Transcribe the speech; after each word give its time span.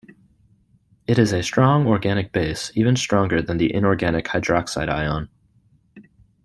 It 1.05 1.19
is 1.19 1.31
a 1.31 1.43
strong 1.43 1.85
organic 1.85 2.31
base, 2.31 2.71
even 2.73 2.95
stronger 2.95 3.39
than 3.39 3.57
the 3.59 3.71
inorganic 3.71 4.25
hydroxide 4.25 4.89
ion. 4.89 5.29